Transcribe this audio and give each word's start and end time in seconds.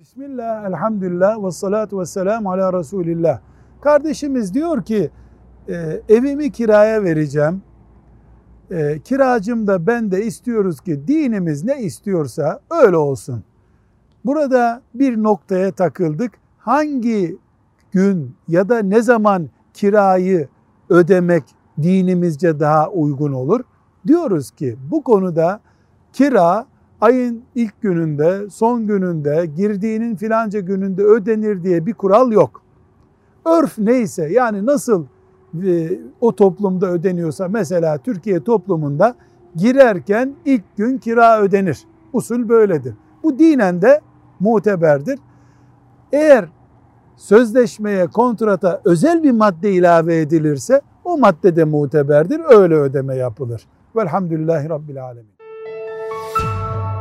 Bismillah, 0.00 0.64
elhamdülillah 0.68 1.44
ve 1.44 1.50
salatu 1.50 2.00
ve 2.00 2.06
selamu 2.06 2.52
ala 2.52 2.72
Resulillah. 2.72 3.40
Kardeşimiz 3.80 4.54
diyor 4.54 4.82
ki 4.84 5.10
e, 5.68 6.02
evimi 6.08 6.52
kiraya 6.52 7.04
vereceğim. 7.04 7.62
E, 8.70 8.98
kiracım 8.98 9.66
da 9.66 9.86
ben 9.86 10.10
de 10.10 10.24
istiyoruz 10.24 10.80
ki 10.80 11.08
dinimiz 11.08 11.64
ne 11.64 11.82
istiyorsa 11.82 12.60
öyle 12.70 12.96
olsun. 12.96 13.44
Burada 14.24 14.82
bir 14.94 15.22
noktaya 15.22 15.72
takıldık. 15.72 16.32
Hangi 16.58 17.38
gün 17.92 18.36
ya 18.48 18.68
da 18.68 18.78
ne 18.78 19.02
zaman 19.02 19.50
kirayı 19.74 20.48
ödemek 20.88 21.44
dinimizce 21.82 22.60
daha 22.60 22.90
uygun 22.90 23.32
olur? 23.32 23.60
Diyoruz 24.06 24.50
ki 24.50 24.76
bu 24.90 25.02
konuda 25.02 25.60
kira 26.12 26.66
ayın 27.00 27.42
ilk 27.54 27.80
gününde, 27.80 28.50
son 28.50 28.86
gününde, 28.86 29.46
girdiğinin 29.56 30.16
filanca 30.16 30.60
gününde 30.60 31.02
ödenir 31.02 31.62
diye 31.62 31.86
bir 31.86 31.94
kural 31.94 32.32
yok. 32.32 32.62
Örf 33.44 33.78
neyse 33.78 34.28
yani 34.32 34.66
nasıl 34.66 35.06
e, 35.66 35.98
o 36.20 36.34
toplumda 36.34 36.86
ödeniyorsa 36.90 37.48
mesela 37.48 37.98
Türkiye 37.98 38.44
toplumunda 38.44 39.14
girerken 39.56 40.34
ilk 40.44 40.76
gün 40.76 40.98
kira 40.98 41.40
ödenir. 41.40 41.78
Usul 42.12 42.48
böyledir. 42.48 42.94
Bu 43.22 43.38
dinen 43.38 43.82
de 43.82 44.00
muteberdir. 44.40 45.18
Eğer 46.12 46.48
sözleşmeye, 47.16 48.06
kontrata 48.06 48.80
özel 48.84 49.22
bir 49.22 49.32
madde 49.32 49.72
ilave 49.72 50.20
edilirse 50.20 50.80
o 51.04 51.18
madde 51.18 51.56
de 51.56 51.64
muteberdir. 51.64 52.40
Öyle 52.48 52.74
ödeme 52.74 53.16
yapılır. 53.16 53.66
Velhamdülillahi 53.96 54.68
Rabbil 54.68 55.04
Alemin. 55.04 55.39
Música 56.40 56.99